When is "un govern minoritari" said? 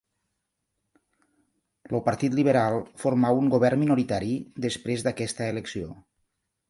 3.43-4.33